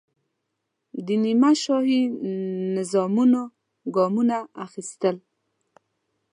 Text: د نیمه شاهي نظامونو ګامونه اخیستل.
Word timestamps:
د 1.05 1.07
نیمه 1.23 1.51
شاهي 1.63 2.01
نظامونو 2.75 3.41
ګامونه 3.95 4.37
اخیستل. 4.65 5.15